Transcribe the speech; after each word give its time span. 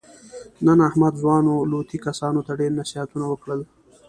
نن 0.65 0.79
احمد 0.89 1.13
ځوانو 1.21 1.53
لوطي 1.71 1.97
کسانو 2.05 2.41
ته 2.47 2.51
ډېر 2.59 2.71
نصیحتونه 2.81 3.25
وکړل. 3.29 3.61